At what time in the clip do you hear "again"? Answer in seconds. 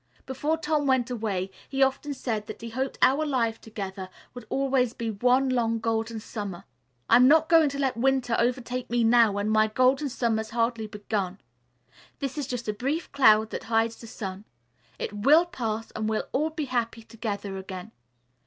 17.57-17.91